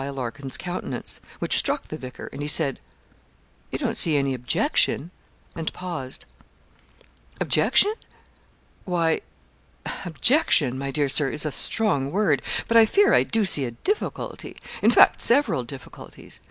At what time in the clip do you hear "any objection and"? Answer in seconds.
4.17-5.71